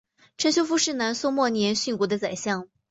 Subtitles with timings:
[0.39, 2.67] 陆秀夫是南宋末年殉国的宰相。